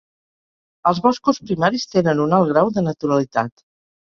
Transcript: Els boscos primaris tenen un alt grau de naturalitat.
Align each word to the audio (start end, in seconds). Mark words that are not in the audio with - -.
Els 0.91 1.01
boscos 1.03 1.41
primaris 1.51 1.85
tenen 1.93 2.25
un 2.25 2.33
alt 2.41 2.51
grau 2.55 2.75
de 2.79 2.87
naturalitat. 2.89 3.67